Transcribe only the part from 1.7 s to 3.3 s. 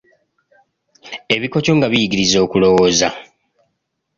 nga biyigiriza okulowooza.